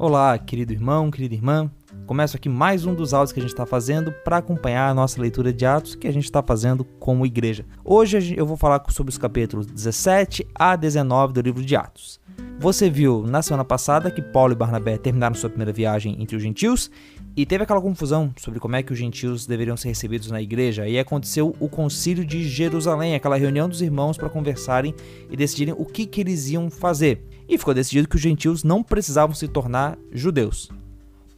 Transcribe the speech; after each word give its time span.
Olá, 0.00 0.38
querido 0.38 0.72
irmão, 0.72 1.10
querida 1.10 1.34
irmã. 1.34 1.68
Começo 2.06 2.36
aqui 2.36 2.48
mais 2.48 2.86
um 2.86 2.94
dos 2.94 3.12
áudios 3.12 3.32
que 3.32 3.40
a 3.40 3.42
gente 3.42 3.50
está 3.50 3.66
fazendo 3.66 4.12
para 4.12 4.36
acompanhar 4.36 4.88
a 4.88 4.94
nossa 4.94 5.20
leitura 5.20 5.52
de 5.52 5.66
Atos 5.66 5.96
que 5.96 6.06
a 6.06 6.12
gente 6.12 6.22
está 6.22 6.40
fazendo 6.40 6.84
como 7.00 7.26
igreja. 7.26 7.66
Hoje 7.84 8.32
eu 8.36 8.46
vou 8.46 8.56
falar 8.56 8.80
sobre 8.90 9.10
os 9.10 9.18
capítulos 9.18 9.66
17 9.66 10.46
a 10.54 10.76
19 10.76 11.32
do 11.32 11.40
livro 11.40 11.64
de 11.64 11.74
Atos. 11.74 12.20
Você 12.60 12.88
viu 12.88 13.24
na 13.26 13.42
semana 13.42 13.64
passada 13.64 14.08
que 14.08 14.22
Paulo 14.22 14.52
e 14.52 14.56
Barnabé 14.56 14.98
terminaram 14.98 15.34
sua 15.34 15.50
primeira 15.50 15.72
viagem 15.72 16.16
entre 16.22 16.36
os 16.36 16.42
gentios 16.42 16.88
e 17.36 17.44
teve 17.44 17.64
aquela 17.64 17.80
confusão 17.80 18.32
sobre 18.36 18.60
como 18.60 18.76
é 18.76 18.84
que 18.84 18.92
os 18.92 18.98
gentios 18.98 19.46
deveriam 19.46 19.76
ser 19.76 19.88
recebidos 19.88 20.30
na 20.30 20.40
igreja. 20.40 20.88
E 20.88 20.96
aconteceu 20.96 21.56
o 21.58 21.68
concílio 21.68 22.24
de 22.24 22.44
Jerusalém, 22.44 23.16
aquela 23.16 23.36
reunião 23.36 23.68
dos 23.68 23.82
irmãos 23.82 24.16
para 24.16 24.28
conversarem 24.28 24.94
e 25.28 25.36
decidirem 25.36 25.74
o 25.76 25.84
que, 25.84 26.06
que 26.06 26.20
eles 26.20 26.48
iam 26.50 26.70
fazer. 26.70 27.27
E 27.48 27.56
ficou 27.56 27.72
decidido 27.72 28.08
que 28.08 28.16
os 28.16 28.22
gentios 28.22 28.62
não 28.62 28.82
precisavam 28.82 29.34
se 29.34 29.48
tornar 29.48 29.96
judeus. 30.12 30.68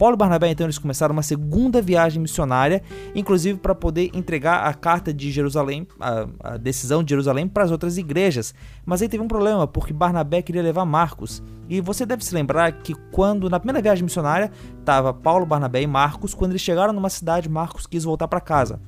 Paulo 0.01 0.15
e 0.15 0.17
Barnabé 0.17 0.49
então 0.49 0.65
eles 0.65 0.79
começaram 0.79 1.13
uma 1.13 1.21
segunda 1.21 1.79
viagem 1.79 2.19
missionária, 2.19 2.81
inclusive 3.13 3.59
para 3.59 3.75
poder 3.75 4.09
entregar 4.15 4.65
a 4.65 4.73
carta 4.73 5.13
de 5.13 5.31
Jerusalém, 5.31 5.87
a, 5.99 6.53
a 6.53 6.57
decisão 6.57 7.03
de 7.03 7.11
Jerusalém 7.11 7.47
para 7.47 7.65
as 7.65 7.69
outras 7.69 7.99
igrejas. 7.99 8.51
Mas 8.83 9.03
aí 9.03 9.07
teve 9.07 9.21
um 9.23 9.27
problema, 9.27 9.67
porque 9.67 9.93
Barnabé 9.93 10.41
queria 10.41 10.63
levar 10.63 10.85
Marcos. 10.85 11.43
E 11.69 11.79
você 11.79 12.03
deve 12.03 12.25
se 12.25 12.33
lembrar 12.33 12.71
que 12.81 12.95
quando 13.11 13.47
na 13.47 13.59
primeira 13.59 13.79
viagem 13.79 14.03
missionária 14.03 14.51
estava 14.79 15.13
Paulo, 15.13 15.45
Barnabé 15.45 15.83
e 15.83 15.87
Marcos, 15.87 16.33
quando 16.33 16.53
eles 16.53 16.63
chegaram 16.63 16.93
numa 16.93 17.09
cidade, 17.11 17.47
Marcos 17.47 17.85
quis 17.85 18.03
voltar 18.03 18.27
para 18.27 18.41
casa. 18.41 18.81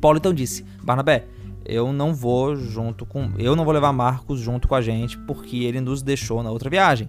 Paulo 0.00 0.18
então 0.18 0.34
disse: 0.34 0.64
"Barnabé, 0.82 1.28
eu 1.64 1.92
não 1.92 2.14
vou 2.14 2.56
junto 2.56 3.04
com, 3.06 3.30
eu 3.38 3.54
não 3.54 3.64
vou 3.64 3.74
levar 3.74 3.92
Marcos 3.92 4.40
junto 4.40 4.68
com 4.68 4.74
a 4.74 4.80
gente 4.80 5.18
porque 5.18 5.64
ele 5.64 5.80
nos 5.80 6.02
deixou 6.02 6.42
na 6.42 6.50
outra 6.50 6.70
viagem." 6.70 7.08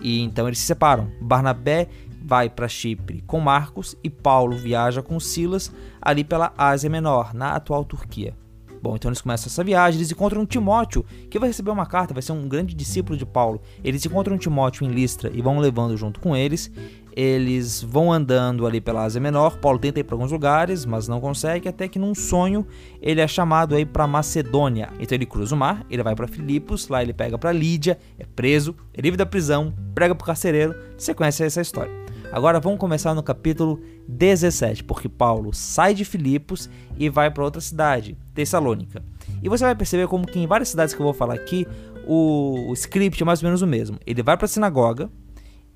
E 0.00 0.20
então 0.20 0.46
eles 0.46 0.58
se 0.58 0.66
separam. 0.66 1.10
Barnabé 1.20 1.88
vai 2.22 2.48
para 2.48 2.68
Chipre 2.68 3.22
com 3.26 3.40
Marcos 3.40 3.96
e 4.02 4.10
Paulo 4.10 4.56
viaja 4.56 5.02
com 5.02 5.18
Silas 5.18 5.72
ali 6.00 6.24
pela 6.24 6.52
Ásia 6.56 6.90
Menor, 6.90 7.34
na 7.34 7.52
atual 7.52 7.84
Turquia. 7.84 8.34
Bom, 8.82 8.96
então 8.96 9.08
eles 9.08 9.20
começam 9.20 9.46
essa 9.46 9.64
viagem, 9.64 9.98
eles 9.98 10.10
encontram 10.12 10.46
Timóteo, 10.46 11.04
que 11.30 11.38
vai 11.38 11.48
receber 11.48 11.70
uma 11.70 11.86
carta, 11.86 12.14
vai 12.14 12.22
ser 12.22 12.32
um 12.32 12.48
grande 12.48 12.74
discípulo 12.74 13.16
de 13.16 13.26
Paulo. 13.26 13.60
Eles 13.82 14.04
encontram 14.04 14.38
Timóteo 14.38 14.86
em 14.86 14.90
Listra 14.90 15.30
e 15.32 15.42
vão 15.42 15.58
levando 15.58 15.96
junto 15.96 16.20
com 16.20 16.36
eles. 16.36 16.70
Eles 17.20 17.82
vão 17.82 18.12
andando 18.12 18.64
ali 18.64 18.80
pela 18.80 19.02
Ásia 19.02 19.20
Menor. 19.20 19.58
Paulo 19.58 19.78
tenta 19.78 19.98
ir 19.98 20.04
para 20.04 20.14
alguns 20.14 20.30
lugares, 20.30 20.86
mas 20.86 21.08
não 21.08 21.20
consegue, 21.20 21.68
até 21.68 21.88
que 21.88 21.98
num 21.98 22.14
sonho 22.14 22.64
ele 23.02 23.20
é 23.20 23.26
chamado 23.26 23.74
aí 23.74 23.84
para 23.84 24.06
Macedônia. 24.06 24.90
Então 25.00 25.16
ele 25.16 25.26
cruza 25.26 25.52
o 25.54 25.58
mar, 25.58 25.84
ele 25.90 26.02
vai 26.02 26.14
para 26.14 26.28
Filipos, 26.28 26.86
lá 26.86 27.02
ele 27.02 27.12
pega 27.12 27.36
para 27.36 27.50
Lídia, 27.50 27.98
é 28.18 28.24
preso, 28.24 28.76
é 28.94 29.00
livre 29.00 29.16
da 29.16 29.26
prisão, 29.26 29.74
prega 29.94 30.14
para 30.14 30.22
o 30.22 30.26
carcereiro. 30.26 30.76
Você 30.96 31.12
conhece 31.12 31.42
essa 31.42 31.60
história. 31.60 31.92
Agora 32.30 32.60
vamos 32.60 32.78
começar 32.78 33.14
no 33.14 33.22
capítulo 33.22 33.80
17, 34.06 34.84
porque 34.84 35.08
Paulo 35.08 35.52
sai 35.54 35.94
de 35.94 36.04
Filipos 36.04 36.68
e 36.98 37.08
vai 37.08 37.30
para 37.30 37.42
outra 37.42 37.60
cidade, 37.60 38.18
Tessalônica. 38.34 39.02
E 39.42 39.48
você 39.48 39.64
vai 39.64 39.74
perceber 39.74 40.06
como 40.08 40.26
que 40.26 40.38
em 40.38 40.46
várias 40.46 40.68
cidades 40.68 40.94
que 40.94 41.00
eu 41.00 41.04
vou 41.04 41.14
falar 41.14 41.34
aqui, 41.34 41.66
o, 42.06 42.70
script 42.74 43.22
é 43.22 43.26
mais 43.26 43.42
ou 43.42 43.46
menos 43.46 43.62
o 43.62 43.66
mesmo. 43.66 43.98
Ele 44.06 44.22
vai 44.22 44.36
para 44.36 44.44
a 44.44 44.48
sinagoga, 44.48 45.10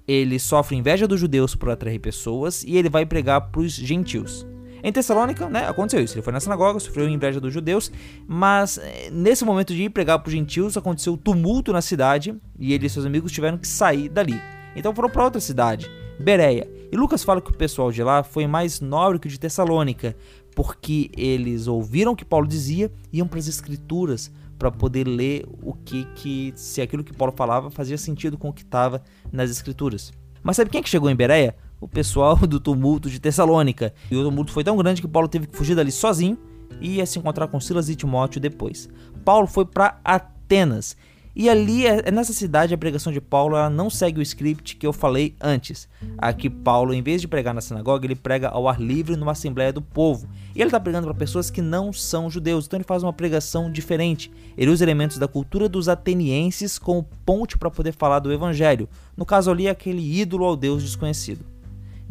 ele 0.07 0.39
sofre 0.39 0.77
inveja 0.77 1.09
dos 1.09 1.19
judeus 1.19 1.55
por 1.55 1.71
atrair 1.71 1.99
pessoas 1.99 2.63
e 2.65 2.77
ele 2.77 2.91
vai 2.91 3.07
pregar 3.07 3.41
para 3.51 3.61
os 3.63 3.73
gentios. 3.73 4.47
Em 4.83 4.93
Tessalônica, 4.93 5.49
né, 5.49 5.67
aconteceu 5.67 6.03
isso. 6.03 6.15
Ele 6.15 6.23
foi 6.23 6.33
na 6.35 6.41
sinagoga, 6.41 6.79
sofreu 6.81 7.09
inveja 7.09 7.41
dos 7.41 7.53
judeus, 7.53 7.91
mas 8.27 8.79
eh, 8.79 9.09
nesse 9.11 9.45
momento 9.45 9.73
de 9.73 9.85
ir 9.85 9.91
pregar 9.91 10.19
para 10.19 10.29
os 10.29 10.35
gentios, 10.35 10.77
aconteceu 10.77 11.17
tumulto 11.17 11.73
na 11.73 11.81
cidade 11.81 12.35
e 12.59 12.75
ele 12.75 12.87
e 12.87 12.91
seus 12.91 13.07
amigos 13.07 13.33
tiveram 13.33 13.57
que 13.57 13.67
sair 13.67 14.09
dali. 14.11 14.39
Então 14.77 14.95
foram 14.95 15.09
para 15.09 15.25
outra 15.25 15.41
cidade. 15.41 15.89
Bereia. 16.23 16.69
E 16.91 16.97
Lucas 16.97 17.25
fala 17.25 17.41
que 17.41 17.51
o 17.51 17.57
pessoal 17.57 17.91
de 17.91 18.03
lá 18.03 18.23
foi 18.23 18.47
mais 18.47 18.81
nobre 18.81 19.19
que 19.19 19.27
o 19.27 19.31
de 19.31 19.39
Tessalônica, 19.39 20.17
porque 20.55 21.11
eles 21.17 21.67
ouviram 21.67 22.13
o 22.13 22.17
que 22.17 22.25
Paulo 22.25 22.47
dizia 22.47 22.93
e 23.13 23.19
iam 23.19 23.27
para 23.27 23.39
as 23.39 23.49
escrituras 23.49 24.31
para 24.59 24.71
poder 24.71 25.09
ler 25.09 25.45
o 25.63 25.73
que, 25.73 26.05
que 26.15 26.53
se 26.55 26.81
aquilo 26.81 27.03
que 27.03 27.13
Paulo 27.13 27.35
falava 27.37 27.71
fazia 27.71 27.99
sentido 27.99 28.39
com 28.39 28.49
o 28.49 28.53
que 28.53 28.63
estava 28.63 29.03
nas 29.33 29.51
escrituras. 29.51 30.13
Mas 30.43 30.57
sabe 30.57 30.71
quem 30.71 30.79
é 30.81 30.83
que 30.83 30.89
chegou 30.89 31.11
em 31.11 31.17
Bereia? 31.17 31.57
O 31.81 31.89
pessoal 31.89 32.37
do 32.37 32.61
tumulto 32.61 33.11
de 33.11 33.19
Tessalônica. 33.19 33.93
E 34.11 34.17
o 34.17 34.23
tumulto 34.23 34.53
foi 34.53 34.63
tão 34.63 34.77
grande 34.77 35.01
que 35.03 35.09
Paulo 35.09 35.29
teve 35.29 35.47
que 35.49 35.57
fugir 35.57 35.75
dali 35.75 35.91
sozinho 35.91 36.39
e 36.81 36.97
ia 36.97 37.07
se 37.07 37.19
encontrar 37.19 37.49
com 37.49 37.59
Silas 37.61 37.89
e 37.89 37.97
Timóteo 37.97 38.41
depois. 38.41 38.89
Paulo 39.25 39.47
foi 39.47 39.65
para 39.65 40.01
Atenas 40.05 40.97
e 41.35 41.49
ali, 41.49 41.87
é, 41.87 42.03
é 42.05 42.11
nessa 42.11 42.33
cidade, 42.33 42.75
a 42.75 42.79
pregação 42.79 43.13
de 43.13 43.21
Paulo 43.21 43.57
ela 43.57 43.71
não 43.71 43.89
segue 43.89 44.21
o 44.21 44.23
script 44.23 44.77
que 44.77 44.87
eu 44.87 44.93
falei 44.93 45.35
antes. 45.41 45.89
Aqui, 46.19 46.51
Paulo, 46.51 46.93
em 46.93 47.03
vez 47.03 47.23
de 47.23 47.29
pregar 47.29 47.55
na 47.55 47.61
sinagoga, 47.61 48.07
ele 48.07 48.15
prega 48.15 48.49
ao 48.49 48.69
ar 48.69 48.81
livre 48.81 49.17
numa 49.17 49.33
assembleia 49.33 49.73
do 49.73 49.81
povo. 49.81 50.29
E 50.55 50.61
ele 50.61 50.69
está 50.69 50.79
pregando 50.79 51.07
para 51.07 51.17
pessoas 51.17 51.51
que 51.51 51.63
não 51.63 51.93
são 51.93 52.29
judeus, 52.29 52.67
então 52.67 52.77
ele 52.77 52.85
faz 52.85 53.03
uma 53.03 53.13
pregação 53.13 53.71
diferente. 53.71 54.31
Ele 54.59 54.71
usa 54.71 54.85
elementos 54.85 55.17
da 55.17 55.27
cultura 55.27 55.69
dos 55.69 55.89
atenienses 55.89 56.79
como 56.79 57.09
ponte 57.25 57.57
para 57.57 57.71
poder 57.71 57.93
falar 57.93 58.19
do 58.19 58.33
evangelho. 58.33 58.89
No 59.17 59.25
caso 59.25 59.51
ali, 59.51 59.69
aquele 59.69 60.21
ídolo 60.21 60.45
ao 60.45 60.57
Deus 60.57 60.83
desconhecido. 60.83 61.52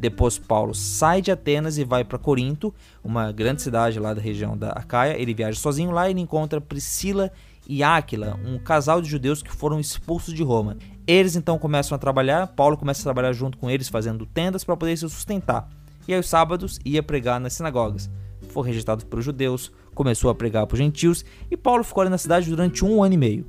Depois 0.01 0.39
Paulo 0.39 0.73
sai 0.73 1.21
de 1.21 1.31
Atenas 1.31 1.77
e 1.77 1.83
vai 1.83 2.03
para 2.03 2.17
Corinto, 2.17 2.73
uma 3.03 3.31
grande 3.31 3.61
cidade 3.61 3.99
lá 3.99 4.15
da 4.15 4.19
região 4.19 4.57
da 4.57 4.69
Acaia. 4.69 5.15
Ele 5.15 5.31
viaja 5.31 5.59
sozinho 5.59 5.91
lá 5.91 6.07
e 6.07 6.11
ele 6.11 6.21
encontra 6.21 6.59
Priscila 6.59 7.31
e 7.67 7.83
Áquila, 7.83 8.39
um 8.43 8.57
casal 8.57 8.99
de 8.99 9.07
judeus 9.07 9.43
que 9.43 9.51
foram 9.51 9.79
expulsos 9.79 10.33
de 10.33 10.41
Roma. 10.41 10.75
Eles 11.05 11.35
então 11.35 11.59
começam 11.59 11.95
a 11.95 11.99
trabalhar, 11.99 12.47
Paulo 12.47 12.75
começa 12.75 13.01
a 13.01 13.03
trabalhar 13.03 13.31
junto 13.31 13.59
com 13.59 13.69
eles, 13.69 13.89
fazendo 13.89 14.25
tendas 14.25 14.63
para 14.63 14.75
poder 14.75 14.97
se 14.97 15.07
sustentar. 15.07 15.69
E 16.07 16.15
aí, 16.15 16.19
os 16.19 16.27
sábados, 16.27 16.79
ia 16.83 17.03
pregar 17.03 17.39
nas 17.39 17.53
sinagogas. 17.53 18.09
Foi 18.49 18.65
rejeitado 18.65 19.05
pelos 19.05 19.23
judeus, 19.23 19.71
começou 19.93 20.31
a 20.31 20.35
pregar 20.35 20.65
para 20.65 20.73
os 20.73 20.79
gentios, 20.79 21.23
e 21.51 21.55
Paulo 21.55 21.83
ficou 21.83 22.01
ali 22.01 22.09
na 22.09 22.17
cidade 22.17 22.49
durante 22.49 22.83
um 22.83 23.03
ano 23.03 23.13
e 23.13 23.17
meio. 23.17 23.45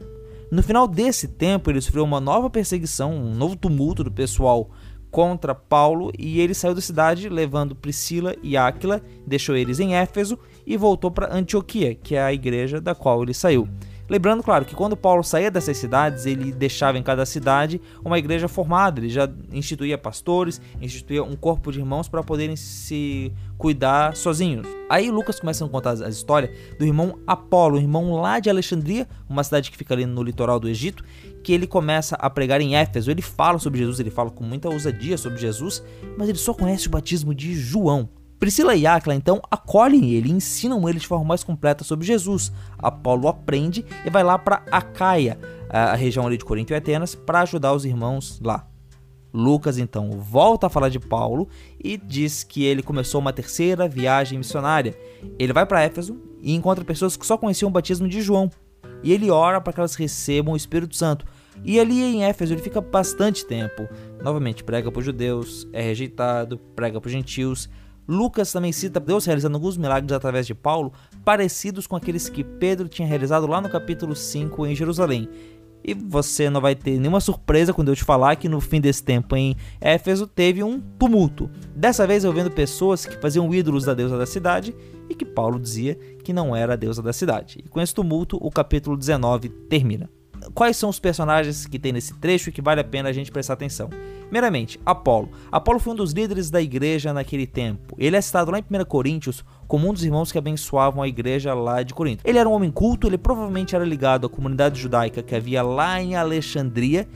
No 0.51 0.63
final 0.63 0.87
desse 0.87 1.29
tempo, 1.29 1.71
ele 1.71 1.81
sofreu 1.81 2.05
uma 2.05 2.21
nova 2.21 2.51
perseguição, 2.51 3.15
um 3.15 3.35
novo 3.35 3.57
tumulto 3.57 4.05
do 4.05 4.13
pessoal 4.13 4.71
contra 5.13 5.55
Paulo, 5.55 6.11
e 6.19 6.41
ele 6.41 6.55
saiu 6.55 6.75
da 6.75 6.81
cidade 6.81 7.29
levando 7.29 7.77
Priscila 7.77 8.35
e 8.43 8.57
Áquila, 8.57 9.03
deixou 9.27 9.55
eles 9.55 9.79
em 9.79 9.95
Éfeso 9.95 10.39
e 10.67 10.75
voltou 10.75 11.11
para 11.11 11.33
Antioquia, 11.33 11.95
que 11.95 12.15
é 12.17 12.23
a 12.23 12.33
igreja 12.33 12.81
da 12.81 12.95
qual 12.95 13.23
ele 13.23 13.35
saiu. 13.35 13.69
Lembrando, 14.09 14.43
claro, 14.43 14.65
que 14.65 14.75
quando 14.75 14.97
Paulo 14.97 15.23
saía 15.23 15.51
dessas 15.51 15.77
cidades, 15.77 16.27
ele 16.27 16.53
deixava 16.53 16.99
em 16.99 17.03
cada 17.03 17.25
cidade 17.25 17.81
uma 18.05 18.19
igreja 18.19 18.49
formada, 18.49 19.01
ele 19.01 19.09
já 19.09 19.29
instituía 19.53 19.97
pastores, 19.97 20.61
instituía 20.81 21.23
um 21.23 21.37
corpo 21.37 21.71
de 21.73 21.79
irmãos 21.79 22.09
para 22.09 22.23
poderem 22.23 22.57
se 22.57 23.33
cuidar 23.57 24.17
sozinhos. 24.17 24.67
Aí 24.91 25.11
Lucas 25.11 25.39
começa 25.39 25.65
a 25.65 25.69
contar 25.69 26.03
a 26.03 26.09
história 26.09 26.53
do 26.79 26.85
irmão 26.85 27.19
Apolo, 27.27 27.79
um 27.79 27.81
irmão 27.81 28.13
lá 28.21 28.41
de 28.41 28.51
Alexandria, 28.51 29.09
uma 29.29 29.45
cidade 29.45 29.71
que 29.71 29.77
fica 29.77 29.95
ali 29.95 30.05
no 30.05 30.23
litoral 30.23 30.59
do 30.59 30.69
Egito, 30.69 31.05
que 31.43 31.53
ele 31.53 31.67
começa 31.67 32.17
a 32.17 32.29
pregar 32.29 32.61
em 32.61 32.77
Éfeso. 32.77 33.11
Ele 33.11 33.23
fala 33.23 33.59
sobre 33.59 33.79
Jesus, 33.79 34.01
ele 34.01 34.11
fala 34.11 34.31
com 34.31 34.45
muita 34.45 34.69
ousadia 34.69 35.17
sobre 35.17 35.39
Jesus, 35.39 35.83
mas 36.19 36.29
ele 36.29 36.39
só 36.39 36.53
conhece 36.53 36.89
o 36.89 36.91
batismo 36.91 37.35
de 37.35 37.55
João. 37.55 38.09
Priscila 38.43 38.75
e 38.75 38.89
Aquila 38.89 39.15
então 39.15 39.41
acolhem 39.49 40.11
ele 40.11 40.29
e 40.29 40.33
ensinam 40.33 40.89
ele 40.89 40.99
de 40.99 41.07
forma 41.07 41.25
mais 41.25 41.45
completa 41.45 41.85
sobre 41.85 42.05
Jesus. 42.05 42.51
Apolo 42.77 43.29
aprende 43.29 43.87
e 44.05 44.11
vai 44.11 44.25
lá 44.25 44.37
para 44.37 44.65
Acaia, 44.69 45.39
a 45.69 45.95
região 45.95 46.27
ali 46.27 46.37
de 46.37 46.45
Corinto 46.45 46.73
e 46.73 46.75
Atenas, 46.75 47.15
para 47.15 47.43
ajudar 47.43 47.73
os 47.73 47.85
irmãos 47.85 48.41
lá. 48.45 48.67
Lucas 49.33 49.79
então 49.79 50.11
volta 50.11 50.67
a 50.67 50.71
falar 50.71 50.89
de 50.89 50.99
Paulo 50.99 51.49
e 51.79 51.97
diz 51.97 52.43
que 52.43 52.65
ele 52.65 52.83
começou 52.83 53.21
uma 53.21 53.33
terceira 53.33 53.87
viagem 53.87 54.39
missionária. 54.39 54.99
Ele 55.39 55.53
vai 55.53 55.65
para 55.65 55.85
Éfeso 55.85 56.21
e 56.41 56.53
encontra 56.53 56.85
pessoas 56.85 57.17
que 57.17 57.25
só 57.25 57.39
conheciam 57.39 57.69
o 57.69 57.73
batismo 57.73 58.09
de 58.09 58.21
João. 58.21 58.51
E 59.05 59.13
ele 59.13 59.31
ora 59.31 59.61
para 59.61 59.73
que 59.73 59.79
elas 59.79 59.95
recebam 59.95 60.55
o 60.55 60.57
Espírito 60.57 60.97
Santo. 60.97 61.25
E 61.65 61.79
ali 61.79 62.03
em 62.03 62.25
Éfeso 62.25 62.55
ele 62.55 62.63
fica 62.63 62.81
bastante 62.81 63.47
tempo. 63.47 63.89
Novamente, 64.21 64.65
prega 64.65 64.91
para 64.91 64.99
os 64.99 65.05
judeus, 65.05 65.69
é 65.73 65.81
rejeitado, 65.81 66.59
prega 66.75 67.01
para 67.01 67.07
os 67.07 67.13
gentios, 67.13 67.69
Lucas 68.07 68.53
também 68.53 68.73
cita 68.73 68.99
Deus 68.99 69.25
realizando 69.25 69.57
alguns 69.57 69.77
milagres 69.77 70.13
através 70.13 70.47
de 70.47 70.55
Paulo, 70.55 70.93
parecidos 71.25 71.87
com 71.87 71.97
aqueles 71.97 72.29
que 72.29 72.43
Pedro 72.43 72.89
tinha 72.89 73.07
realizado 73.07 73.47
lá 73.47 73.61
no 73.61 73.69
capítulo 73.69 74.15
5 74.15 74.67
em 74.67 74.75
Jerusalém. 74.75 75.29
E 75.85 75.95
você 75.95 76.49
não 76.49 76.61
vai 76.61 76.75
ter 76.77 76.99
nenhuma 76.99 77.21
surpresa 77.21 77.73
quando 77.73 77.89
eu 77.89 77.97
te 77.97 78.05
falar 78.05 78.37
que 78.37 78.49
no 78.49 78.61
fim 78.61 78.81
desse 78.81 79.03
tempo 79.03 79.35
em 79.35 79.57
Éfeso 79.81 80.27
teve 80.27 80.63
um 80.63 80.81
tumulto. 80.81 81.51
Dessa 81.75 82.07
vez 82.07 82.23
eu 82.23 82.33
vendo 82.33 82.51
pessoas 82.51 83.05
que 83.05 83.21
faziam 83.21 83.53
ídolos 83.53 83.85
da 83.85 83.95
deusa 83.95 84.17
da 84.17 84.27
cidade 84.27 84.75
e 85.09 85.15
que 85.15 85.25
Paulo 85.25 85.59
dizia 85.59 85.97
que 86.23 86.33
não 86.33 86.55
era 86.55 86.75
a 86.75 86.77
deusa 86.77 87.03
da 87.03 87.13
cidade. 87.13 87.59
E 87.65 87.69
com 87.69 87.81
esse 87.81 87.95
tumulto 87.95 88.39
o 88.41 88.51
capítulo 88.51 88.97
19 88.97 89.49
termina 89.49 90.09
quais 90.55 90.77
são 90.77 90.89
os 90.89 90.99
personagens 90.99 91.67
que 91.67 91.79
tem 91.79 91.93
nesse 91.93 92.15
trecho 92.15 92.53
que 92.53 92.63
vale 92.63 92.81
a 92.81 92.85
pena 92.85 93.09
a 93.09 93.13
gente 93.13 93.31
prestar 93.31 93.55
atenção. 93.55 93.89
Primeiramente, 94.23 94.81
Apolo. 94.85 95.31
Apolo 95.51 95.79
foi 95.79 95.93
um 95.93 95.97
dos 95.97 96.13
líderes 96.13 96.51
da 96.51 96.61
igreja 96.61 97.13
naquele 97.13 97.47
tempo. 97.47 97.95
Ele 97.99 98.17
é 98.17 98.21
citado 98.21 98.51
lá 98.51 98.59
em 98.59 98.63
1 98.63 98.85
Coríntios 98.87 99.45
como 99.69 99.89
um 99.89 99.93
dos 99.93 100.05
irmãos 100.05 100.33
que 100.33 100.39
abençoavam 100.39 101.03
a 101.03 101.09
igreja 101.09 101.55
lá 101.55 101.83
de 101.83 101.93
Corinto. 101.93 102.23
Ele 102.27 102.39
era 102.39 102.49
um 102.49 102.53
homem 102.53 102.71
culto, 102.71 103.07
ele 103.07 103.19
provavelmente 103.19 103.75
era 103.75 103.85
ligado 103.85 104.27
à 104.27 104.31
comunidade 104.31 104.81
judaica 104.81 105.23
que 105.23 105.35
havia 105.35 105.63
lá 105.63 106.01
em 106.01 106.15
Alexandria 106.15 107.07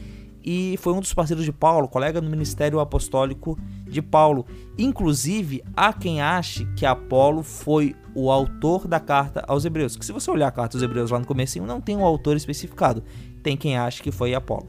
e 0.44 0.76
foi 0.78 0.92
um 0.92 1.00
dos 1.00 1.12
parceiros 1.12 1.44
de 1.44 1.52
Paulo, 1.52 1.88
colega 1.88 2.20
no 2.20 2.30
ministério 2.30 2.78
apostólico 2.78 3.58
de 3.86 4.02
Paulo. 4.02 4.46
Inclusive, 4.78 5.62
há 5.76 5.92
quem 5.92 6.20
ache 6.20 6.66
que 6.76 6.84
Apolo 6.84 7.42
foi 7.42 7.94
o 8.14 8.30
autor 8.30 8.86
da 8.86 9.00
carta 9.00 9.44
aos 9.46 9.64
Hebreus. 9.64 9.96
Que 9.96 10.04
se 10.04 10.12
você 10.12 10.30
olhar 10.30 10.48
a 10.48 10.52
carta 10.52 10.76
aos 10.76 10.82
Hebreus 10.82 11.10
lá 11.10 11.18
no 11.18 11.26
começo, 11.26 11.60
não 11.62 11.80
tem 11.80 11.96
um 11.96 12.04
autor 12.04 12.36
especificado. 12.36 13.02
Tem 13.42 13.56
quem 13.56 13.76
ache 13.76 14.02
que 14.02 14.10
foi 14.10 14.34
Apolo. 14.34 14.68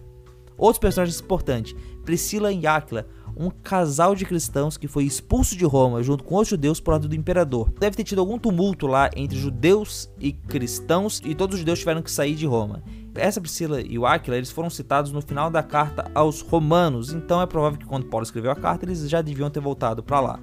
Outros 0.58 0.80
personagens 0.80 1.20
importantes, 1.22 1.76
Priscila 2.04 2.52
e 2.52 2.66
Áquila, 2.66 3.06
um 3.40 3.52
casal 3.52 4.16
de 4.16 4.26
cristãos 4.26 4.78
que 4.78 4.88
foi 4.88 5.04
expulso 5.04 5.56
de 5.56 5.64
Roma 5.64 6.02
junto 6.02 6.24
com 6.24 6.38
os 6.38 6.48
judeus 6.48 6.80
por 6.80 6.96
ordem 6.96 7.10
do 7.10 7.16
imperador. 7.16 7.72
Deve 7.80 7.96
ter 7.96 8.04
tido 8.04 8.20
algum 8.20 8.40
tumulto 8.40 8.88
lá 8.88 9.12
entre 9.16 9.38
judeus 9.38 10.10
e 10.20 10.34
cristãos 10.34 11.22
e 11.24 11.36
todos 11.36 11.54
os 11.54 11.60
judeus 11.60 11.80
tiveram 11.80 12.02
que 12.02 12.10
sair 12.10 12.34
de 12.34 12.48
Roma. 12.48 12.82
Essa 13.18 13.42
Priscila 13.42 13.82
e 13.82 13.98
o 13.98 14.06
Áquila, 14.06 14.38
eles 14.38 14.52
foram 14.52 14.70
citados 14.70 15.12
no 15.12 15.22
final 15.22 15.50
da 15.50 15.64
carta 15.64 16.10
aos 16.14 16.42
romanos, 16.42 17.12
então 17.12 17.42
é 17.42 17.46
provável 17.46 17.80
que 17.80 17.86
quando 17.86 18.06
Paulo 18.06 18.24
escreveu 18.24 18.52
a 18.52 18.56
carta, 18.56 18.86
eles 18.86 19.10
já 19.10 19.22
deviam 19.22 19.50
ter 19.50 19.60
voltado 19.60 20.04
para 20.04 20.20
lá. 20.20 20.40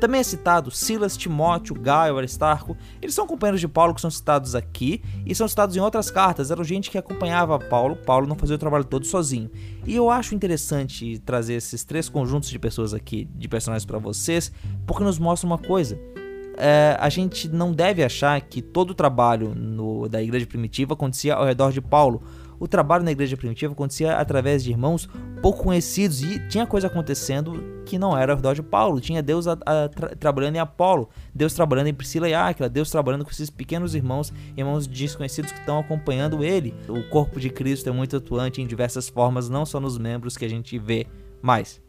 Também 0.00 0.20
é 0.20 0.24
citado 0.24 0.70
Silas, 0.70 1.16
Timóteo, 1.16 1.74
Gaio, 1.74 2.18
Aristarco. 2.18 2.76
Eles 3.00 3.14
são 3.14 3.26
companheiros 3.26 3.60
de 3.60 3.68
Paulo 3.68 3.94
que 3.94 4.00
são 4.02 4.10
citados 4.10 4.54
aqui 4.54 5.02
e 5.24 5.34
são 5.34 5.48
citados 5.48 5.74
em 5.76 5.80
outras 5.80 6.10
cartas. 6.10 6.50
Eram 6.50 6.62
gente 6.62 6.90
que 6.90 6.98
acompanhava 6.98 7.58
Paulo. 7.58 7.96
Paulo 7.96 8.26
não 8.26 8.36
fazia 8.36 8.56
o 8.56 8.58
trabalho 8.58 8.84
todo 8.84 9.06
sozinho. 9.06 9.50
E 9.86 9.94
eu 9.94 10.10
acho 10.10 10.34
interessante 10.34 11.18
trazer 11.20 11.54
esses 11.54 11.84
três 11.84 12.10
conjuntos 12.10 12.50
de 12.50 12.58
pessoas 12.58 12.92
aqui, 12.92 13.26
de 13.34 13.48
personagens 13.48 13.86
para 13.86 13.98
vocês, 13.98 14.52
porque 14.86 15.02
nos 15.02 15.18
mostra 15.18 15.46
uma 15.46 15.58
coisa. 15.58 15.98
É, 16.56 16.96
a 16.98 17.08
gente 17.08 17.48
não 17.48 17.72
deve 17.72 18.02
achar 18.02 18.40
que 18.40 18.62
todo 18.62 18.90
o 18.90 18.94
trabalho 18.94 19.54
no, 19.54 20.08
da 20.08 20.22
igreja 20.22 20.46
primitiva 20.46 20.94
acontecia 20.94 21.34
ao 21.34 21.44
redor 21.44 21.72
de 21.72 21.80
Paulo 21.80 22.22
o 22.58 22.68
trabalho 22.68 23.04
na 23.04 23.12
igreja 23.12 23.36
primitiva 23.36 23.72
acontecia 23.72 24.16
através 24.16 24.62
de 24.62 24.70
irmãos 24.70 25.08
pouco 25.42 25.64
conhecidos 25.64 26.22
e 26.22 26.38
tinha 26.48 26.66
coisa 26.66 26.86
acontecendo 26.86 27.82
que 27.84 27.98
não 27.98 28.16
era 28.16 28.32
ao 28.32 28.36
redor 28.36 28.54
de 28.54 28.62
Paulo. 28.62 29.00
Tinha 29.00 29.22
Deus 29.22 29.46
a, 29.46 29.52
a, 29.52 29.88
tra, 29.88 30.16
trabalhando 30.16 30.56
em 30.56 30.58
Apolo, 30.58 31.10
Deus 31.34 31.52
trabalhando 31.52 31.88
em 31.88 31.94
Priscila 31.94 32.28
e 32.28 32.34
Áquila, 32.34 32.68
Deus 32.68 32.90
trabalhando 32.90 33.24
com 33.24 33.30
esses 33.30 33.50
pequenos 33.50 33.94
irmãos, 33.94 34.32
irmãos 34.56 34.86
desconhecidos 34.86 35.52
que 35.52 35.58
estão 35.58 35.78
acompanhando 35.78 36.42
ele. 36.42 36.74
O 36.88 37.02
corpo 37.10 37.38
de 37.38 37.50
Cristo 37.50 37.88
é 37.88 37.92
muito 37.92 38.16
atuante 38.16 38.62
em 38.62 38.66
diversas 38.66 39.08
formas, 39.08 39.50
não 39.50 39.66
só 39.66 39.78
nos 39.78 39.98
membros 39.98 40.36
que 40.36 40.44
a 40.44 40.50
gente 40.50 40.78
vê 40.78 41.06
mais. 41.42 41.83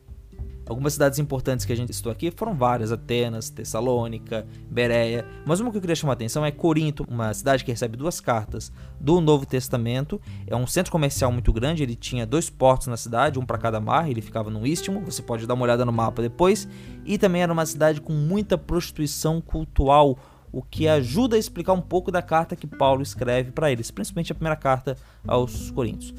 Algumas 0.68 0.94
cidades 0.94 1.20
importantes 1.20 1.66
que 1.66 1.72
a 1.72 1.76
gente 1.76 1.94
citou 1.94 2.12
aqui 2.12 2.32
foram 2.32 2.56
várias: 2.56 2.92
Atenas, 2.92 3.50
Tessalônica, 3.50 4.48
Bereia. 4.70 5.26
Mas 5.46 5.60
uma 5.60 5.70
que 5.72 5.78
eu 5.78 5.82
queria 5.82 5.96
chamar 5.96 6.14
a 6.14 6.16
atenção 6.16 6.46
é 6.46 6.52
Corinto, 6.52 7.06
uma 7.08 7.34
cidade 7.34 7.64
que 7.64 7.72
recebe 7.72 7.96
duas 7.96 8.20
cartas 8.20 8.72
do 9.00 9.22
Novo 9.22 9.46
Testamento. 9.46 10.20
É 10.48 10.56
um 10.56 10.66
centro 10.66 10.92
comercial 10.92 11.32
muito 11.32 11.54
grande, 11.54 11.84
ele 11.84 11.96
tinha 11.96 12.26
dois 12.26 12.50
portos 12.50 12.88
na 12.88 12.98
cidade, 12.98 13.38
um 13.38 13.46
para 13.46 13.58
cada 13.58 13.80
mar, 13.80 14.10
ele 14.10 14.22
ficava 14.22 14.50
no 14.50 14.66
istmo. 14.66 15.02
Você 15.02 15.22
pode 15.22 15.46
dar 15.46 15.54
uma 15.54 15.64
olhada 15.64 15.86
no 15.86 15.92
mapa 15.92 16.22
depois. 16.22 16.68
E 17.06 17.18
também 17.18 17.44
era 17.44 17.54
uma 17.54 17.66
cidade 17.66 18.02
com 18.02 18.14
muita 18.14 18.58
prostituição 18.58 19.40
cultural 19.40 20.18
o 20.52 20.62
que 20.62 20.88
ajuda 20.88 21.36
a 21.36 21.40
explicar 21.40 21.74
um 21.74 21.82
pouco 21.82 22.10
da 22.10 22.22
carta 22.22 22.56
que 22.56 22.66
Paulo 22.66 23.02
escreve 23.02 23.52
para 23.52 23.70
eles, 23.70 23.92
principalmente 23.92 24.32
a 24.32 24.36
primeira 24.36 24.56
carta 24.56 24.96
aos 25.28 25.70
Coríntios. 25.70 26.14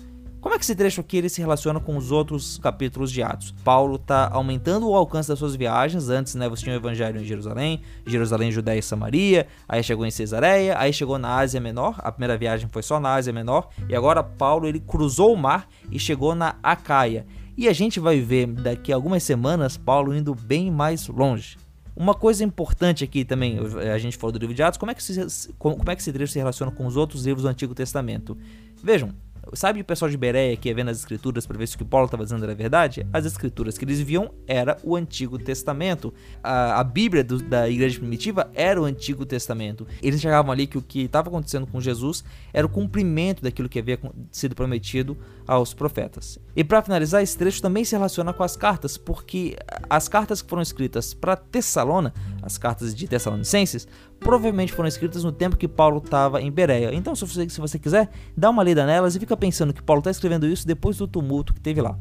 Como 0.46 0.54
é 0.54 0.58
que 0.58 0.64
esse 0.64 0.76
trecho 0.76 1.00
aqui 1.00 1.16
ele 1.16 1.28
se 1.28 1.40
relaciona 1.40 1.80
com 1.80 1.96
os 1.96 2.12
outros 2.12 2.56
capítulos 2.58 3.10
de 3.10 3.20
Atos? 3.20 3.52
Paulo 3.64 3.96
está 3.96 4.28
aumentando 4.32 4.88
o 4.88 4.94
alcance 4.94 5.28
das 5.28 5.40
suas 5.40 5.56
viagens. 5.56 6.08
Antes, 6.08 6.36
né, 6.36 6.48
você 6.48 6.62
tinha 6.62 6.76
o 6.76 6.78
evangelho 6.78 7.20
em 7.20 7.24
Jerusalém, 7.24 7.82
Jerusalém, 8.06 8.52
Judéia 8.52 8.78
e 8.78 8.82
Samaria. 8.82 9.48
Aí 9.68 9.82
chegou 9.82 10.06
em 10.06 10.10
Cesareia, 10.12 10.78
aí 10.78 10.92
chegou 10.92 11.18
na 11.18 11.36
Ásia 11.36 11.60
Menor. 11.60 11.96
A 11.98 12.12
primeira 12.12 12.38
viagem 12.38 12.68
foi 12.70 12.84
só 12.84 13.00
na 13.00 13.14
Ásia 13.14 13.32
Menor. 13.32 13.70
E 13.88 13.96
agora 13.96 14.22
Paulo 14.22 14.68
ele 14.68 14.78
cruzou 14.78 15.34
o 15.34 15.36
mar 15.36 15.68
e 15.90 15.98
chegou 15.98 16.32
na 16.32 16.54
Acaia. 16.62 17.26
E 17.56 17.66
a 17.66 17.72
gente 17.72 17.98
vai 17.98 18.20
ver 18.20 18.46
daqui 18.46 18.92
a 18.92 18.94
algumas 18.94 19.24
semanas 19.24 19.76
Paulo 19.76 20.14
indo 20.14 20.32
bem 20.32 20.70
mais 20.70 21.08
longe. 21.08 21.56
Uma 21.96 22.14
coisa 22.14 22.44
importante 22.44 23.02
aqui 23.02 23.24
também, 23.24 23.58
a 23.92 23.98
gente 23.98 24.16
falou 24.16 24.30
do 24.30 24.38
livro 24.38 24.54
de 24.54 24.62
Atos, 24.62 24.78
como 24.78 24.92
é 24.92 24.94
que, 24.94 25.02
se, 25.02 25.52
como 25.58 25.90
é 25.90 25.96
que 25.96 26.02
esse 26.02 26.12
trecho 26.12 26.32
se 26.32 26.38
relaciona 26.38 26.70
com 26.70 26.86
os 26.86 26.96
outros 26.96 27.26
livros 27.26 27.42
do 27.42 27.48
Antigo 27.48 27.74
Testamento? 27.74 28.38
Vejam, 28.80 29.12
Sabe 29.52 29.80
o 29.80 29.84
pessoal 29.84 30.10
de 30.10 30.16
Bereia 30.16 30.56
que 30.56 30.68
ia 30.68 30.74
vendo 30.74 30.90
as 30.90 30.98
escrituras 30.98 31.46
para 31.46 31.56
ver 31.56 31.68
se 31.68 31.76
o 31.76 31.78
que 31.78 31.84
Paulo 31.84 32.06
estava 32.06 32.24
dizendo 32.24 32.44
era 32.44 32.54
verdade? 32.54 33.06
As 33.12 33.24
escrituras 33.24 33.78
que 33.78 33.84
eles 33.84 34.00
viam 34.00 34.30
era 34.46 34.76
o 34.82 34.96
Antigo 34.96 35.38
Testamento. 35.38 36.12
A, 36.42 36.80
a 36.80 36.84
Bíblia 36.84 37.22
do, 37.22 37.40
da 37.40 37.68
igreja 37.68 37.98
primitiva 37.98 38.50
era 38.54 38.80
o 38.80 38.84
Antigo 38.84 39.24
Testamento. 39.24 39.86
Eles 40.02 40.16
enxergavam 40.18 40.50
ali 40.50 40.66
que 40.66 40.76
o 40.76 40.82
que 40.82 41.02
estava 41.02 41.28
acontecendo 41.28 41.66
com 41.66 41.80
Jesus 41.80 42.24
era 42.52 42.66
o 42.66 42.70
cumprimento 42.70 43.42
daquilo 43.42 43.68
que 43.68 43.78
havia 43.78 43.98
sido 44.32 44.54
prometido 44.54 45.16
aos 45.46 45.72
profetas. 45.72 46.38
E 46.54 46.64
para 46.64 46.82
finalizar, 46.82 47.22
esse 47.22 47.38
trecho 47.38 47.62
também 47.62 47.84
se 47.84 47.94
relaciona 47.94 48.32
com 48.32 48.42
as 48.42 48.56
cartas, 48.56 48.96
porque 48.98 49.56
as 49.88 50.08
cartas 50.08 50.42
que 50.42 50.48
foram 50.48 50.62
escritas 50.62 51.14
para 51.14 51.36
Tessalona, 51.36 52.12
as 52.42 52.58
cartas 52.58 52.94
de 52.94 53.06
Tessalonicenses, 53.06 53.86
provavelmente 54.26 54.72
foram 54.72 54.88
escritas 54.88 55.22
no 55.22 55.30
tempo 55.30 55.56
que 55.56 55.68
Paulo 55.68 55.98
estava 55.98 56.42
em 56.42 56.50
Bereia. 56.50 56.92
Então, 56.92 57.14
se 57.14 57.24
você, 57.24 57.48
se 57.48 57.60
você 57.60 57.78
quiser, 57.78 58.10
dá 58.36 58.50
uma 58.50 58.64
lida 58.64 58.84
nelas 58.84 59.14
e 59.14 59.20
fica 59.20 59.36
pensando 59.36 59.72
que 59.72 59.80
Paulo 59.80 60.00
está 60.00 60.10
escrevendo 60.10 60.48
isso 60.48 60.66
depois 60.66 60.96
do 60.96 61.06
tumulto 61.06 61.54
que 61.54 61.60
teve 61.60 61.80
lá. 61.80 61.96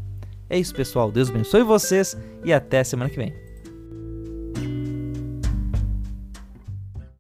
É 0.49 0.57
isso, 0.57 0.73
pessoal. 0.73 1.11
Deus 1.11 1.29
abençoe 1.29 1.61
vocês 1.61 2.17
e 2.43 2.51
até 2.51 2.83
semana 2.83 3.11
que 3.11 3.17
vem. 3.17 3.44